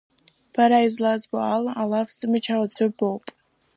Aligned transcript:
Бара, 0.53 0.79
излазбо 0.87 1.37
ала, 1.55 1.71
алаф 1.81 2.07
ззымчҳуа 2.11 2.65
аӡә 2.67 2.81
боуп. 2.97 3.25